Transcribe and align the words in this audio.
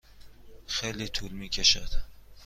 خیلی 0.67 1.07
طول 1.07 1.31
می 1.31 1.49
کشد. 1.49 1.89